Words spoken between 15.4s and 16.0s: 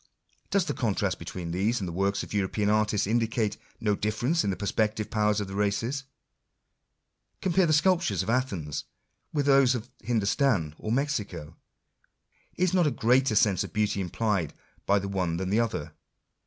the others